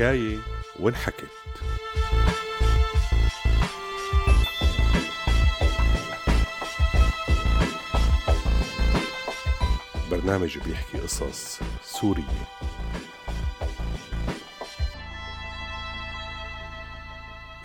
حكاية 0.00 0.38
وانحكت. 0.78 1.24
برنامج 10.10 10.58
بيحكي 10.58 10.98
قصص 10.98 11.60
سورية. 11.82 12.24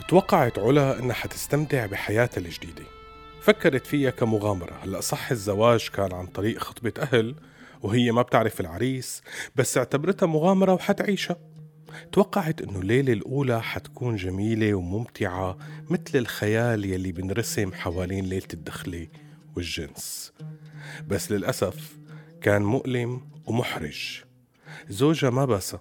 توقعت 0.07 0.59
علا 0.59 0.99
إنها 0.99 1.13
حتستمتع 1.13 1.85
بحياتها 1.85 2.41
الجديدة. 2.41 2.83
فكرت 3.41 3.87
فيها 3.87 4.09
كمغامرة. 4.09 4.73
هلأ 4.83 5.01
صح 5.01 5.31
الزواج 5.31 5.89
كان 5.89 6.13
عن 6.13 6.27
طريق 6.27 6.59
خطبة 6.59 6.93
أهل 6.99 7.35
وهي 7.81 8.11
ما 8.11 8.21
بتعرف 8.21 8.59
العريس 8.59 9.23
بس 9.55 9.77
اعتبرتها 9.77 10.25
مغامرة 10.27 10.73
وحتعيشها. 10.73 11.37
توقعت 12.11 12.61
إنه 12.61 12.79
الليلة 12.79 13.13
الأولى 13.13 13.61
حتكون 13.61 14.15
جميلة 14.15 14.73
وممتعة 14.73 15.57
مثل 15.89 16.17
الخيال 16.19 16.85
يلي 16.85 17.11
بنرسم 17.11 17.73
حوالين 17.73 18.25
ليلة 18.25 18.47
الدخلة 18.53 19.07
والجنس. 19.55 20.33
بس 21.07 21.31
للأسف 21.31 21.97
كان 22.41 22.61
مؤلم 22.61 23.21
ومحرج. 23.45 24.21
زوجها 24.89 25.29
ما 25.29 25.45
بسى 25.45 25.77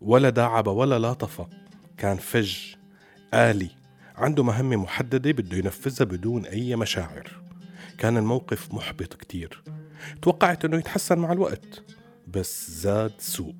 ولا 0.00 0.30
داعب 0.30 0.66
ولا 0.66 0.98
لاطفة 0.98 1.48
كان 1.98 2.16
فج 2.16 2.56
آلي 3.34 3.70
عنده 4.16 4.42
مهمة 4.42 4.76
محددة 4.76 5.30
بده 5.30 5.56
ينفذها 5.56 6.04
بدون 6.04 6.46
أي 6.46 6.76
مشاعر. 6.76 7.42
كان 7.98 8.16
الموقف 8.16 8.74
محبط 8.74 9.14
كتير. 9.14 9.62
توقعت 10.22 10.64
أنه 10.64 10.76
يتحسن 10.76 11.18
مع 11.18 11.32
الوقت 11.32 11.82
بس 12.28 12.70
زاد 12.70 13.12
سوء. 13.18 13.54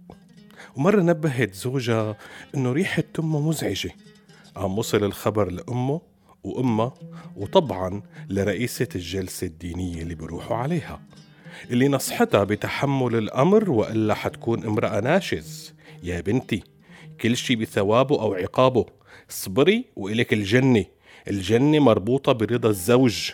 ومرة 0.76 1.00
نبهت 1.02 1.54
زوجها 1.54 2.16
أنه 2.54 2.72
ريحة 2.72 3.02
تمه 3.14 3.48
مزعجة. 3.48 3.90
قام 4.54 4.78
وصل 4.78 5.04
الخبر 5.04 5.50
لأمه 5.50 6.00
وأمها 6.44 6.94
وطبعا 7.36 8.02
لرئيسة 8.28 8.88
الجلسة 8.94 9.46
الدينية 9.46 10.02
اللي 10.02 10.14
بيروحوا 10.14 10.56
عليها 10.56 11.00
اللي 11.70 11.88
نصحتها 11.88 12.44
بتحمل 12.44 13.16
الأمر 13.16 13.70
وإلا 13.70 14.14
حتكون 14.14 14.64
امرأة 14.64 15.00
ناشز. 15.00 15.74
يا 16.02 16.20
بنتي 16.20 16.62
كل 17.20 17.36
شي 17.36 17.56
بثوابه 17.56 18.20
أو 18.22 18.34
عقابه 18.34 18.86
اصبري 19.30 19.84
وإلك 19.96 20.32
الجنة. 20.32 20.84
الجنة 21.28 21.78
مربوطة 21.78 22.32
برضا 22.32 22.68
الزوج. 22.68 23.30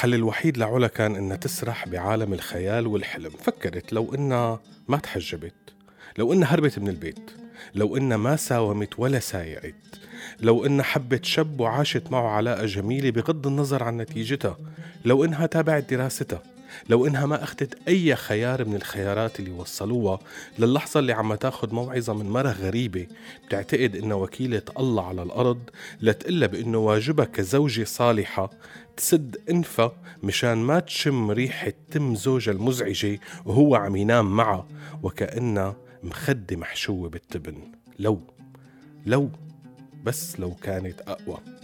الحل 0.00 0.14
الوحيد 0.14 0.58
لعلا 0.58 0.86
كان 0.86 1.16
إنها 1.16 1.36
تسرح 1.36 1.88
بعالم 1.88 2.32
الخيال 2.32 2.86
والحلم. 2.86 3.30
فكرت 3.30 3.92
لو 3.92 4.14
إنها 4.14 4.60
ما 4.88 4.96
تحجبت 4.96 5.54
لو 6.18 6.32
إنها 6.32 6.54
هربت 6.54 6.78
من 6.78 6.88
البيت 6.88 7.30
لو 7.74 7.96
إنها 7.96 8.16
ما 8.16 8.36
ساومت 8.36 8.98
ولا 8.98 9.18
سايعت 9.18 9.74
لو 10.40 10.66
إنها 10.66 10.84
حبت 10.84 11.24
شاب 11.24 11.60
وعاشت 11.60 12.02
معه 12.10 12.28
علاقة 12.28 12.66
جميلة 12.66 13.10
بغض 13.10 13.46
النظر 13.46 13.82
عن 13.82 13.96
نتيجتها 13.96 14.56
لو 15.04 15.24
إنها 15.24 15.46
تابعت 15.46 15.94
دراستها. 15.94 16.42
لو 16.88 17.06
إنها 17.06 17.26
ما 17.26 17.42
أخذت 17.42 17.88
أي 17.88 18.16
خيار 18.16 18.64
من 18.64 18.76
الخيارات 18.76 19.40
اللي 19.40 19.50
وصلوها 19.50 20.18
للحظة 20.58 21.00
اللي 21.00 21.12
عم 21.12 21.34
تاخد 21.34 21.72
موعظة 21.72 22.14
من 22.14 22.30
مرة 22.30 22.50
غريبة. 22.50 23.06
بتعتقد 23.46 23.96
انها 23.96 24.16
وكيلة 24.16 24.62
الله 24.78 25.06
على 25.06 25.22
الأرض 25.22 25.70
لتقلها 26.00 26.48
بإنه 26.48 26.78
واجبها 26.78 27.24
كزوجة 27.24 27.84
صالحة 27.84 28.50
تسد 28.96 29.36
انفها 29.50 29.92
مشان 30.22 30.58
ما 30.58 30.80
تشم 30.80 31.30
ريحة 31.30 31.72
تم 31.90 32.14
زوجها 32.14 32.52
المزعجة 32.52 33.20
وهو 33.44 33.74
عم 33.74 33.96
ينام 33.96 34.36
معها 34.36 34.66
وكأنها 35.02 35.76
مخدة 36.02 36.56
محشوة 36.56 37.08
بالتبن. 37.08 37.72
لو 37.98 38.20
لو 39.06 39.30
بس 40.04 40.40
لو 40.40 40.54
كانت 40.54 41.00
أقوى. 41.00 41.59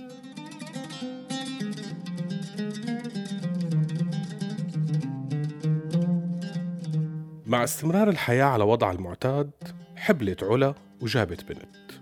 مع 7.46 7.64
استمرار 7.64 8.08
الحياة 8.08 8.44
على 8.44 8.64
وضع 8.64 8.90
المعتاد 8.90 9.50
حبلت 9.96 10.42
علا 10.42 10.74
وجابت 11.00 11.44
بنت. 11.44 11.92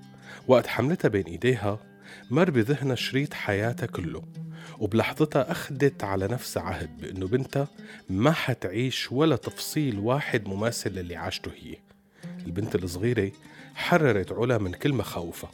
وقت 0.49 0.67
حملتها 0.67 1.09
بين 1.09 1.25
إيديها 1.25 1.79
مر 2.31 2.51
بذهنها 2.51 2.95
شريط 2.95 3.35
حياتها 3.35 3.87
كله 3.87 4.23
وبلحظتها 4.79 5.51
أخدت 5.53 6.05
على 6.05 6.29
نفسها 6.29 6.63
عهد 6.63 7.01
بأنه 7.01 7.27
بنتها 7.27 7.69
ما 8.11 8.33
حتعيش 8.33 9.13
ولا 9.13 9.37
تفصيل 9.37 9.99
واحد 9.99 10.49
مماثل 10.49 10.91
للي 10.91 11.17
عاشته 11.17 11.51
هي. 11.63 11.77
البنت 12.47 12.75
الصغيرة 12.75 13.33
حررت 13.75 14.33
علا 14.33 14.59
من 14.59 14.73
كل 14.73 14.93
مخاوفها. 14.93 15.51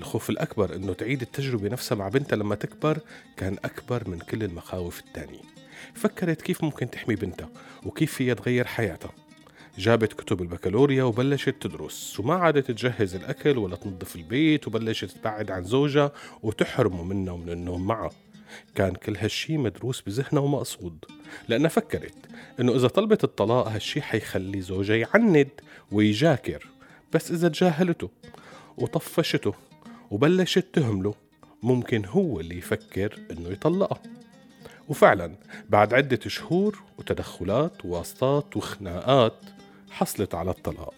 الخوف 0.00 0.30
الأكبر 0.30 0.74
أنه 0.74 0.92
تعيد 0.92 1.22
التجربة 1.22 1.68
نفسها 1.68 1.96
مع 1.96 2.08
بنتها 2.08 2.36
لما 2.36 2.54
تكبر 2.54 2.98
كان 3.36 3.56
أكبر 3.64 4.08
من 4.08 4.18
كل 4.18 4.42
المخاوف 4.42 5.00
التانية. 5.00 5.42
فكرت 5.94 6.42
كيف 6.42 6.64
ممكن 6.64 6.90
تحمي 6.90 7.14
بنتها 7.14 7.48
وكيف 7.86 8.14
فيها 8.14 8.34
تغير 8.34 8.66
حياتها. 8.66 9.19
جابت 9.78 10.12
كتب 10.12 10.42
البكالوريا 10.42 11.04
وبلشت 11.04 11.54
تدرس. 11.60 12.20
وما 12.20 12.34
عادت 12.34 12.70
تجهز 12.70 13.14
الأكل 13.14 13.58
ولا 13.58 13.76
تنظف 13.76 14.16
البيت 14.16 14.68
وبلشت 14.68 15.10
تبعد 15.10 15.50
عن 15.50 15.64
زوجها 15.64 16.12
وتحرمه 16.42 17.04
منه 17.04 17.32
ومن 17.32 17.48
النوم 17.48 17.86
معه 17.86 18.10
كان 18.74 18.94
كل 18.94 19.16
هالشي 19.16 19.56
مدروس 19.56 20.00
بذهنها 20.00 20.42
ومقصود. 20.42 21.04
لأنها 21.48 21.68
فكرت 21.68 22.14
إنه 22.60 22.74
إذا 22.76 22.88
طلبت 22.88 23.24
الطلاق 23.24 23.68
هالشي 23.68 24.02
حيخلي 24.02 24.60
زوجها 24.60 24.96
يعند 24.96 25.48
ويجاكر. 25.92 26.66
بس 27.12 27.30
إذا 27.30 27.48
تجاهلته 27.48 28.10
وطفشته 28.76 29.54
وبلشت 30.10 30.66
تهمله 30.72 31.14
ممكن 31.62 32.04
هو 32.04 32.40
اللي 32.40 32.58
يفكر 32.58 33.18
إنه 33.30 33.48
يطلقها. 33.48 34.02
وفعلا 34.88 35.34
بعد 35.68 35.94
عدة 35.94 36.20
شهور 36.26 36.82
وتدخلات 36.98 37.84
وواسطات 37.84 38.56
وخناقات 38.56 39.34
حصلت 39.90 40.34
على 40.34 40.50
الطلاق 40.50 40.94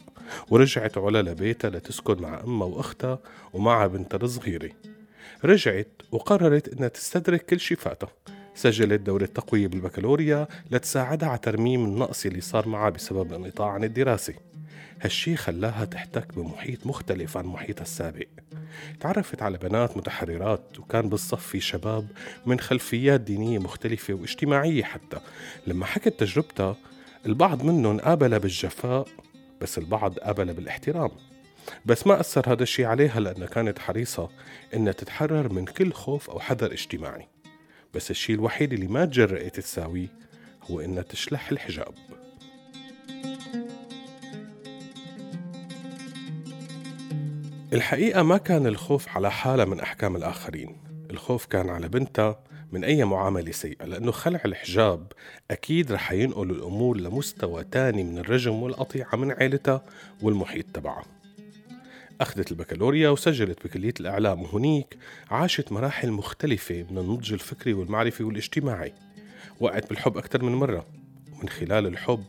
ورجعت 0.51 0.99
علا 0.99 1.23
لبيتها 1.23 1.71
لتسكن 1.71 2.23
مع 2.23 2.41
أمها 2.41 2.67
وأختها 2.67 3.19
ومع 3.53 3.87
بنتها 3.87 4.19
الصغيرة. 4.19 4.71
رجعت 5.45 5.89
وقررت 6.13 6.69
إنها 6.69 6.89
تستدرك 6.89 7.47
كل 7.47 7.61
شي 7.61 7.77
فاتها. 7.77 8.09
سجلت 8.55 9.01
دورة 9.01 9.25
تقوية 9.27 9.67
بالبكالوريا 9.67 10.49
لتساعدها 10.71 11.29
على 11.29 11.39
ترميم 11.39 11.85
النقص 11.85 12.27
اللي 12.27 12.41
صار 12.41 12.69
معها 12.69 12.91
بسبب 12.91 13.31
الانقطاع 13.31 13.69
عن 13.69 13.85
الدراسة. 13.85 14.35
هالشي 15.01 15.37
خلاها 15.37 15.85
تحتك 15.85 16.35
بمحيط 16.35 16.87
مختلف 16.87 17.37
عن 17.37 17.45
محيطها 17.45 17.83
السابق. 17.83 18.27
تعرفت 19.01 19.43
على 19.43 19.59
بنات 19.59 19.97
متحررات 19.97 20.79
وكان 20.79 21.09
بالصف 21.09 21.47
في 21.47 21.61
شباب 21.61 22.07
من 22.47 22.61
خلفيات 22.61 23.21
دينية 23.21 23.59
مختلفة 23.59 24.15
واجتماعية 24.15 24.83
حتى. 24.83 25.21
لما 25.67 25.87
حكت 25.87 26.21
تجربتها 26.21 26.77
البعض 27.27 27.63
منهم 27.63 28.01
قابل 28.01 28.39
بالجفاء 28.39 29.07
بس 29.61 29.79
البعض 29.79 30.19
قابل 30.19 30.55
بالاحترام. 30.55 31.11
بس 31.87 32.07
ما 32.07 32.21
أثر 32.21 32.53
هذا 32.53 32.63
الشيء 32.63 32.87
عليها 32.87 33.21
لأنها 33.21 33.47
كانت 33.47 33.79
حريصة 33.79 34.29
إنها 34.75 34.93
تتحرر 34.93 35.53
من 35.53 35.65
كل 35.65 35.93
خوف 35.93 36.31
أو 36.31 36.41
حذر 36.41 36.73
اجتماعي. 36.73 37.29
بس 37.95 38.11
الشيء 38.11 38.37
الوحيد 38.37 38.73
اللي 38.73 38.87
ما 38.87 39.05
تجرأت 39.05 39.61
تساويه 39.61 40.09
هو 40.63 40.81
إنها 40.81 41.03
تشلح 41.03 41.51
الحجاب. 41.51 41.95
الحقيقة 47.73 48.23
ما 48.23 48.37
كان 48.37 48.67
الخوف 48.67 49.09
على 49.09 49.31
حالة 49.31 49.65
من 49.65 49.81
أحكام 49.81 50.17
الآخرين. 50.17 50.77
الخوف 51.11 51.47
كان 51.47 51.69
على 51.69 51.89
بنتها 51.89 52.45
من 52.73 52.85
أي 52.85 53.05
معاملة 53.05 53.53
سيئة 53.53 53.85
لأنه 53.85 54.13
خلع 54.13 54.41
الحجاب 54.45 55.13
أكيد 55.51 55.93
رح 55.93 56.13
ينقل 56.13 56.51
الأمور 56.51 56.97
لمستوى 56.97 57.65
تاني 57.65 58.05
من 58.05 58.19
الرجم 58.19 58.63
والقطيعة 58.63 59.17
من 59.17 59.31
عيلتها 59.31 59.85
والمحيط 60.23 60.67
تبعها. 60.75 61.05
أخذت 62.21 62.53
البكالوريا 62.53 63.11
وسجلت 63.11 63.65
بكلية 63.65 63.95
الإعلام 64.01 64.43
وهنيك 64.43 64.99
عاشت 65.31 65.73
مراحل 65.73 66.11
مختلفة 66.11 66.87
من 66.91 66.99
النضج 66.99 67.33
الفكري 67.33 67.73
والمعرفي 67.73 68.25
والاجتماعي. 68.25 68.93
وقعت 69.61 69.89
بالحب 69.89 70.17
أكثر 70.17 70.45
من 70.45 70.53
مرة 70.53 70.87
ومن 71.33 71.49
خلال 71.49 71.87
الحب 71.87 72.25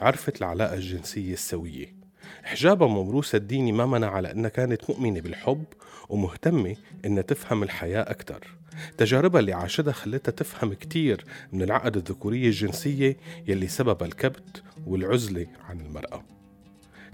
عرفت 0.00 0.38
العلاقة 0.38 0.74
الجنسية 0.74 1.32
السوية. 1.32 1.97
حجابها 2.44 2.88
موروثها 2.88 3.38
الديني 3.38 3.72
ما 3.72 3.86
منع 3.86 4.10
على 4.10 4.32
أنها 4.32 4.50
كانت 4.50 4.90
مؤمنة 4.90 5.20
بالحب 5.20 5.64
ومهتمة 6.08 6.76
أنها 7.04 7.22
تفهم 7.22 7.62
الحياة 7.62 8.02
أكثر 8.02 8.58
تجاربها 8.98 9.40
اللي 9.40 9.52
عاشتها 9.52 9.92
خلتها 9.92 10.32
تفهم 10.32 10.74
كتير 10.74 11.24
من 11.52 11.62
العقد 11.62 11.96
الذكورية 11.96 12.46
الجنسية 12.46 13.16
يلي 13.46 13.68
سبب 13.68 14.02
الكبت 14.02 14.62
والعزلة 14.86 15.46
عن 15.68 15.80
المرأة. 15.80 16.24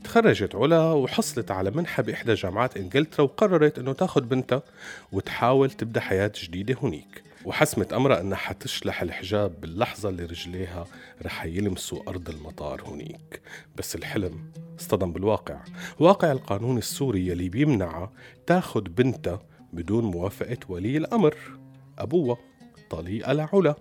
تخرجت 0.05 0.55
علا 0.55 0.93
وحصلت 0.93 1.51
على 1.51 1.71
منحة 1.71 2.03
بإحدى 2.03 2.35
جامعات 2.35 2.77
إنجلترا 2.77 3.25
وقررت 3.25 3.79
أنه 3.79 3.93
تاخد 3.93 4.29
بنتها 4.29 4.63
وتحاول 5.13 5.71
تبدأ 5.71 6.01
حياة 6.01 6.33
جديدة 6.43 6.77
هنيك. 6.83 7.23
وحسمت 7.45 7.93
أمرها 7.93 8.21
أنها 8.21 8.37
حتشلح 8.37 9.03
الحجاب 9.03 9.61
باللحظة 9.61 10.09
اللي 10.09 10.25
رجليها 10.25 10.87
رح 11.23 11.45
يلمسوا 11.45 12.09
أرض 12.09 12.29
المطار 12.29 12.83
هونيك 12.83 13.41
بس 13.77 13.95
الحلم 13.95 14.51
اصطدم 14.81 15.13
بالواقع. 15.13 15.61
واقع 15.99 16.33
القانون 16.33 16.79
السوري 16.79 17.27
يلي 17.27 17.49
بيمنعها 17.49 18.13
تاخد 18.47 18.95
بنتها 18.95 19.43
بدون 19.73 20.05
موافقة 20.05 20.59
ولي 20.69 20.97
الأمر 20.97 21.35
أبوها 21.99 22.37
طليقة 22.91 23.33
لعلا 23.33 23.75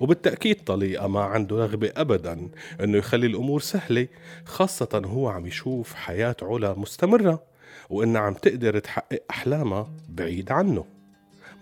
وبالتأكيد 0.00 0.64
طليقة 0.64 1.06
ما 1.06 1.20
عنده 1.20 1.56
رغبة 1.56 1.92
أبدا 1.96 2.48
أنه 2.80 2.98
يخلي 2.98 3.26
الأمور 3.26 3.60
سهلة 3.60 4.08
خاصة 4.44 5.02
هو 5.04 5.28
عم 5.28 5.46
يشوف 5.46 5.94
حياة 5.94 6.36
علا 6.42 6.74
مستمرة 6.78 7.42
وإنها 7.90 8.20
عم 8.20 8.34
تقدر 8.34 8.78
تحقق 8.78 9.22
أحلامها 9.30 9.90
بعيد 10.08 10.52
عنه. 10.52 10.84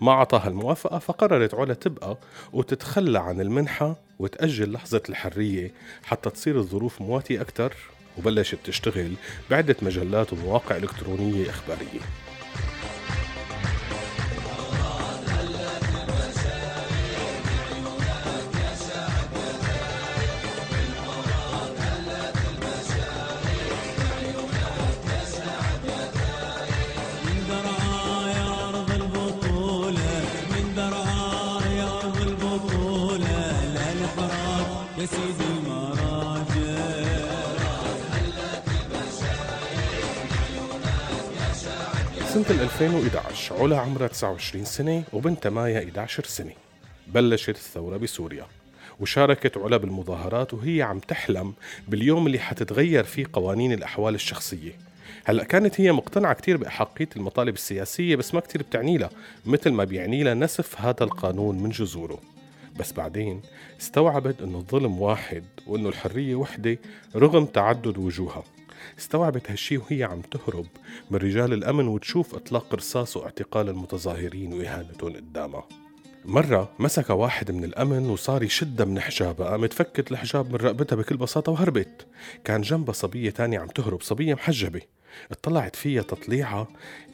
ما 0.01 0.11
عطاها 0.11 0.47
الموافقة 0.47 0.99
فقررت 0.99 1.53
علا 1.53 1.73
تبقى 1.73 2.17
وتتخلى 2.53 3.19
عن 3.19 3.41
المنحة 3.41 3.95
وتأجل 4.19 4.71
لحظة 4.71 5.01
الحرية 5.09 5.71
حتى 6.03 6.29
تصير 6.29 6.57
الظروف 6.57 7.01
مواتية 7.01 7.41
أكثر 7.41 7.73
وبلشت 8.17 8.57
تشتغل 8.63 9.13
بعدة 9.49 9.75
مجلات 9.81 10.33
ومواقع 10.33 10.77
إلكترونية 10.77 11.49
إخبارية. 11.49 11.99
سنة 42.35 42.61
2011 42.61 43.61
علا 43.63 43.79
عمرها 43.79 44.07
29 44.07 44.65
سنة 44.65 45.03
وبنتها 45.13 45.49
مايا 45.49 45.79
11 45.79 46.23
سنة. 46.23 46.51
بلشت 47.07 47.49
الثورة 47.49 47.97
بسوريا 47.97 48.45
وشاركت 48.99 49.57
علا 49.57 49.77
بالمظاهرات 49.77 50.53
وهي 50.53 50.81
عم 50.81 50.99
تحلم 50.99 51.53
باليوم 51.87 52.27
اللي 52.27 52.39
حتتغير 52.39 53.03
فيه 53.03 53.25
قوانين 53.33 53.73
الأحوال 53.73 54.15
الشخصية. 54.15 54.71
هلأ 55.25 55.43
كانت 55.43 55.81
هي 55.81 55.91
مقتنعة 55.91 56.33
كتير 56.33 56.57
بأحقية 56.57 57.09
المطالب 57.15 57.53
السياسية 57.53 58.15
بس 58.15 58.33
ما 58.33 58.39
كتير 58.39 58.63
بتعني 58.63 58.97
لها 58.97 59.09
مثل 59.45 59.69
ما 59.71 59.83
بيعني 59.83 60.23
لها 60.23 60.33
نسف 60.33 60.81
هذا 60.81 61.03
القانون 61.03 61.57
من 61.57 61.69
جذوره. 61.69 62.19
بس 62.79 62.93
بعدين 62.93 63.41
استوعبت 63.81 64.41
إنه 64.41 64.57
الظلم 64.57 65.01
واحد 65.01 65.43
وإنه 65.67 65.89
الحرية 65.89 66.35
وحدة 66.35 66.77
رغم 67.15 67.45
تعدد 67.45 67.97
وجوهها. 67.97 68.43
استوعبت 68.99 69.51
هالشي 69.51 69.77
وهي 69.77 70.03
عم 70.03 70.21
تهرب 70.21 70.67
من 71.11 71.17
رجال 71.17 71.53
الأمن 71.53 71.87
وتشوف 71.87 72.35
إطلاق 72.35 72.75
رصاص 72.75 73.17
واعتقال 73.17 73.69
المتظاهرين 73.69 74.53
وإهانتهم 74.53 75.13
قدامها. 75.13 75.67
مرة 76.25 76.71
مسك 76.79 77.09
واحد 77.09 77.51
من 77.51 77.63
الأمن 77.63 78.09
وصار 78.09 78.43
يشدها 78.43 78.85
من 78.85 78.99
حجابها 78.99 79.49
قامت 79.49 79.73
فكت 79.73 80.11
الحجاب 80.11 80.49
من 80.49 80.55
رقبتها 80.55 80.95
بكل 80.95 81.17
بساطة 81.17 81.51
وهربت. 81.51 82.07
كان 82.43 82.61
جنبها 82.61 82.93
صبية 82.93 83.29
تانية 83.29 83.59
عم 83.59 83.67
تهرب 83.67 84.01
صبية 84.01 84.33
محجبة. 84.33 84.81
اطلعت 85.31 85.75
فيها 85.75 86.01
تطليعها 86.01 86.67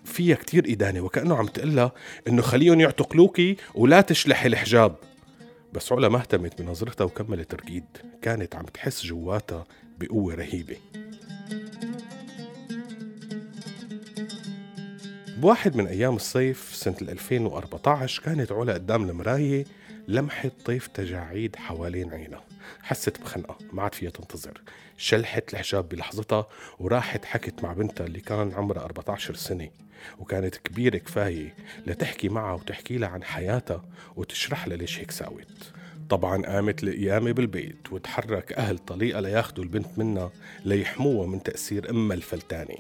فيها 0.06 0.36
كتير 0.36 0.72
إدانة 0.72 1.02
وكأنه 1.02 1.36
عم 1.36 1.48
تقلها 1.48 1.92
إنه 2.28 2.42
خليهم 2.42 2.80
يعتقلوكي 2.80 3.58
ولا 3.76 4.02
تشلحي 4.02 4.48
الحجاب. 4.48 4.96
بس 5.74 5.92
علا 5.92 6.10
ما 6.10 6.18
اهتمت 6.18 6.62
بنظرتها 6.62 7.06
وكملت 7.06 7.54
رقيد 7.54 7.86
كانت 8.22 8.56
عم 8.56 8.66
تحس 8.66 9.06
جواتها 9.06 9.66
بقوة 10.00 10.36
رهيبة. 10.36 10.78
بواحد 15.42 15.76
من 15.76 15.88
أيام 15.88 16.16
الصيف 16.16 16.76
سنة 16.76 16.96
2014 17.02 18.22
كانت 18.24 18.52
علا 18.52 18.74
قدام 18.74 19.10
المراية 19.10 19.66
لمحت 20.08 20.52
طيف 20.66 20.88
تجاعيد 20.88 21.56
حوالين 21.56 22.14
عينها 22.14 22.44
حست 22.82 23.22
بخنقة 23.22 23.58
ما 23.74 23.84
عاد 23.84 23.96
فيها 23.96 24.10
تنتظر. 24.10 24.62
شلحت 24.98 25.54
الحجاب 25.54 25.90
بلحظتها 25.90 26.48
وراحت 26.80 27.26
حكت 27.26 27.64
مع 27.64 27.74
بنتها 27.74 28.06
اللي 28.08 28.20
كان 28.20 28.54
عمرها 28.54 28.86
14 28.86 29.36
سنة. 29.36 29.70
وكانت 30.20 30.56
كبيرة 30.56 30.98
كفاية 30.98 31.56
لتحكي 31.88 32.30
معها 32.30 32.54
وتحكي 32.54 32.98
لها 32.98 33.10
عن 33.10 33.24
حياتها 33.24 33.86
وتشرح 34.16 34.68
لها 34.68 34.78
ليش 34.78 35.00
هيك 35.00 35.12
ساوت. 35.12 35.72
طبعا 36.10 36.42
قامت 36.42 36.84
القيامة 36.84 37.32
بالبيت 37.32 37.92
وتحرك 37.94 38.54
أهل 38.54 38.78
طليقة 38.78 39.20
لياخدوا 39.20 39.64
البنت 39.64 39.98
منها 39.98 40.32
ليحموها 40.66 41.28
من 41.28 41.44
تأثير 41.44 41.90
أمها 41.90 42.18
الفلتاني 42.18 42.80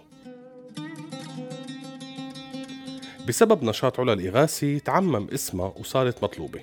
بسبب 3.27 3.63
نشاط 3.63 3.99
علا 3.99 4.13
الإغاثي 4.13 4.79
تعمم 4.79 5.27
اسمها 5.33 5.73
وصارت 5.79 6.23
مطلوبة. 6.23 6.59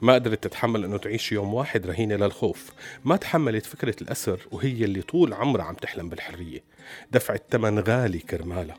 ما 0.00 0.14
قدرت 0.14 0.44
تتحمل 0.44 0.84
إنه 0.84 0.96
تعيش 0.96 1.32
يوم 1.32 1.54
واحد 1.54 1.86
رهينة 1.86 2.16
للخوف. 2.16 2.72
ما 3.04 3.16
تحملت 3.16 3.66
فكرة 3.66 3.96
الأسر 4.02 4.40
وهي 4.52 4.84
اللي 4.84 5.02
طول 5.02 5.32
عمرها 5.32 5.64
عم 5.64 5.74
تحلم 5.74 6.08
بالحرية. 6.08 6.62
دفعت 7.12 7.42
ثمن 7.50 7.78
غالي 7.78 8.18
كرمالها. 8.18 8.78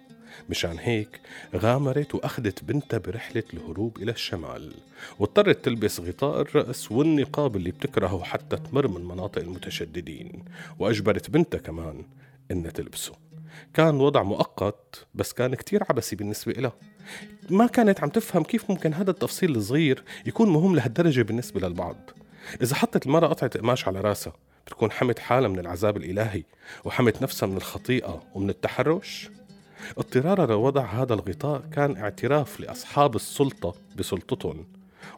مشان 0.49 0.79
هيك 0.79 1.19
غامرت 1.55 2.15
وأخذت 2.15 2.63
بنتها 2.63 2.97
برحلة 2.97 3.43
الهروب 3.53 3.97
إلى 3.97 4.11
الشمال. 4.11 4.73
واضطرت 5.19 5.65
تلبس 5.65 5.99
غطاء 5.99 6.41
الرأس 6.41 6.91
والنقاب 6.91 7.55
اللي 7.55 7.71
بتكرهه 7.71 8.23
حتى 8.23 8.55
تمر 8.55 8.87
من 8.87 9.05
مناطق 9.05 9.41
المتشددين. 9.41 10.43
وأجبرت 10.79 11.29
بنتها 11.29 11.57
كمان 11.57 12.03
انها 12.51 12.71
تلبسه. 12.71 13.13
كان 13.73 13.99
وضع 13.99 14.23
مؤقت 14.23 15.05
بس 15.15 15.33
كان 15.33 15.55
كتير 15.55 15.83
عبسي 15.89 16.15
بالنسبة 16.15 16.51
لها 16.53 16.73
ما 17.49 17.67
كانت 17.67 18.03
عم 18.03 18.09
تفهم 18.09 18.43
كيف 18.43 18.69
ممكن 18.69 18.93
هذا 18.93 19.11
التفصيل 19.11 19.55
الصغير 19.55 20.03
يكون 20.25 20.49
مهم 20.49 20.75
لهالدرجة 20.75 21.21
بالنسبة 21.21 21.67
للبعض. 21.67 22.09
إذا 22.61 22.75
حطت 22.75 23.05
المرأة 23.05 23.27
قطعة 23.27 23.49
قماش 23.49 23.87
على 23.87 24.01
رأسها 24.01 24.33
بتكون 24.67 24.91
حمت 24.91 25.19
حالها 25.19 25.49
من 25.49 25.59
العذاب 25.59 25.97
الإلهي 25.97 26.43
وحمت 26.85 27.21
نفسها 27.21 27.47
من 27.47 27.57
الخطيئة 27.57 28.23
ومن 28.33 28.49
التحرش. 28.49 29.29
اضطرارها 29.97 30.45
لوضع 30.45 30.85
هذا 30.85 31.13
الغطاء 31.13 31.61
كان 31.61 31.97
اعتراف 31.97 32.59
لأصحاب 32.59 33.15
السلطة 33.15 33.73
بسلطتهم. 33.97 34.65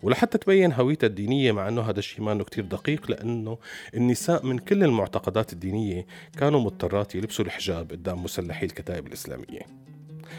ولحتى 0.01 0.37
تبين 0.37 0.73
هويتها 0.73 1.07
الدينية 1.07 1.51
مع 1.51 1.67
أنه 1.67 1.81
هذا 1.81 1.99
الشيء 1.99 2.21
ما 2.21 2.43
كتير 2.43 2.65
دقيق 2.65 3.11
لأنه 3.11 3.57
النساء 3.93 4.45
من 4.45 4.59
كل 4.59 4.83
المعتقدات 4.83 5.53
الدينية 5.53 6.05
كانوا 6.37 6.59
مضطرات 6.59 7.15
يلبسوا 7.15 7.45
الحجاب 7.45 7.91
قدام 7.91 8.23
مسلحي 8.23 8.65
الكتائب 8.65 9.07
الإسلامية 9.07 9.61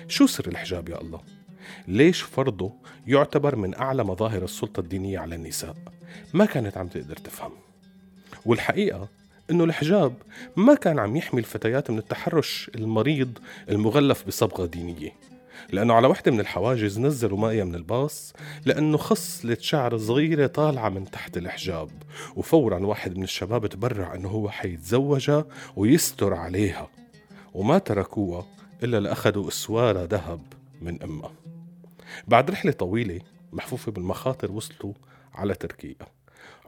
شو 0.09 0.27
سر 0.27 0.49
الحجاب 0.49 0.89
يا 0.89 1.01
الله؟ 1.01 1.21
ليش 1.89 2.21
فرضه 2.21 2.73
يعتبر 3.07 3.57
من 3.57 3.75
أعلى 3.75 4.05
مظاهر 4.05 4.45
السلطة 4.45 4.81
الدينية 4.81 5.19
على 5.19 5.35
النساء؟ 5.35 5.75
ما 6.35 6.45
كانت 6.45 6.77
عم 6.77 6.89
تقدر 6.89 7.17
تفهم 7.17 7.53
والحقيقة 8.47 9.09
إنه 9.51 9.65
الحجاب 9.65 10.15
ما 10.57 10.75
كان 10.75 10.99
عم 10.99 11.17
يحمي 11.17 11.41
الفتيات 11.41 11.91
من 11.91 11.99
التحرش 11.99 12.71
المريض 12.75 13.39
المغلف 13.69 14.27
بصبغة 14.27 14.67
دينية 14.67 15.13
لأنه 15.73 15.95
على 15.95 16.07
وحدة 16.09 16.33
من 16.33 16.41
الحواجز 16.41 16.99
نزلوا 16.99 17.39
مايا 17.39 17.65
من 17.65 17.75
الباص 17.75 18.33
لأنه 18.65 18.97
خصلة 18.97 19.57
شعر 19.61 19.97
صغيرة 19.99 20.47
طالعة 20.47 20.89
من 20.89 21.11
تحت 21.11 21.37
الحجاب 21.37 21.91
وفورا 22.37 22.87
واحد 22.87 23.17
من 23.17 23.23
الشباب 23.23 23.67
تبرع 23.67 24.15
أنه 24.15 24.29
هو 24.29 24.51
حيتزوجها 24.51 25.45
ويستر 25.77 26.35
عليها. 26.35 26.89
وما 27.55 27.79
تركوها 27.79 28.47
إلا 28.83 29.01
لأخذوا 29.01 29.49
إسوارة 29.49 30.05
ذهب 30.05 30.41
من 30.83 31.03
أمها. 31.03 31.33
بعد 32.29 32.51
رحلة 32.51 32.73
طويلة 32.73 33.21
محفوفة 33.53 33.93
بالمخاطر 33.93 34.53
وصلوا 34.53 34.93
على 35.35 35.55
تركيا. 35.55 36.07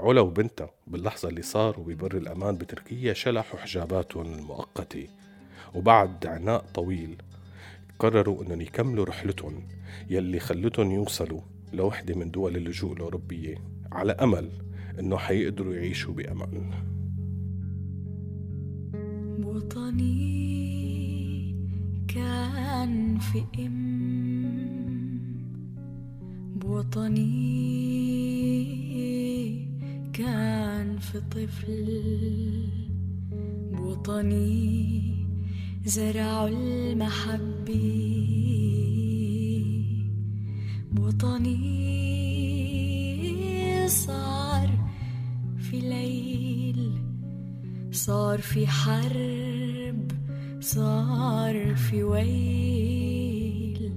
علا 0.01 0.21
وبنتها 0.21 0.71
باللحظة 0.87 1.29
اللي 1.29 1.43
صاروا 1.43 1.85
ببر 1.85 2.17
الأمان 2.17 2.57
بتركيا 2.57 3.13
شلحوا 3.13 3.61
حجاباتهم 3.61 4.35
المؤقتة 4.35 5.09
وبعد 5.75 6.27
عناء 6.27 6.65
طويل 6.75 7.17
قرروا 7.99 8.43
أنهم 8.43 8.61
يكملوا 8.61 9.05
رحلتهم 9.05 9.63
يلي 10.11 10.41
خلتهم 10.41 10.91
يوصلوا 10.91 11.41
لوحدة 11.73 12.15
من 12.15 12.31
دول 12.31 12.57
اللجوء 12.57 12.93
الأوروبية 12.93 13.55
على 13.93 14.13
أمل 14.13 14.51
إنه 14.99 15.17
حيقدروا 15.17 15.75
يعيشوا 15.75 16.15
بأمان. 16.15 16.71
وطني 19.45 20.47
كان 22.09 23.19
في 23.19 23.45
إم. 23.59 24.47
بوطني 26.57 27.27
كان 30.13 30.99
في 30.99 31.21
طفل. 31.21 32.03
بوطني 33.73 35.17
زرعوا 35.85 36.49
المحبة 36.49 37.56
بوطني 40.93 41.89
صار 43.89 44.71
في 45.59 45.81
ليل 45.81 47.03
صار 47.93 48.39
في 48.41 48.67
حرب 48.67 50.13
صار 50.61 51.75
في 51.75 52.03
ويل 52.03 53.93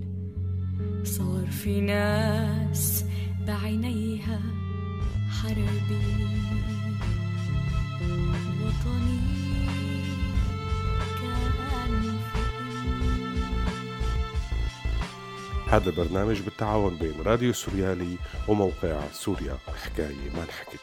صار 1.04 1.48
في 1.48 1.82
ناس 1.82 3.06
بعينيها 3.48 4.42
حربي. 5.30 6.30
وطني 8.62 9.20
كان 11.22 12.02
في 12.34 12.39
هذا 15.72 15.90
البرنامج 15.90 16.42
بالتعاون 16.42 16.96
بين 16.96 17.22
راديو 17.26 17.54
سوريالي 17.54 18.18
وموقع 18.48 19.00
سوريا. 19.14 19.58
حكاية 19.84 20.30
ما 20.36 20.44
انحكت. 20.44 20.80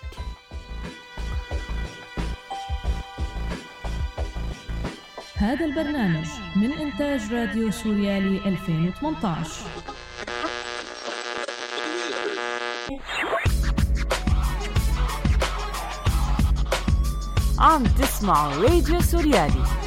هذا 5.35 5.65
البرنامج 5.65 6.27
من 6.57 6.73
إنتاج 6.73 7.33
راديو 7.33 7.71
سوريالي 7.71 8.49
2018 8.49 9.51
عم 17.59 17.85
تسمعوا 17.85 18.55
راديو 18.55 19.01
سوريالي. 19.01 19.86